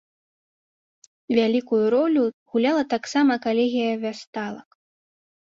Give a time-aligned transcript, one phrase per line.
[1.39, 2.23] Вялікую ролю
[2.55, 4.69] гуляла таксама калегія вясталак.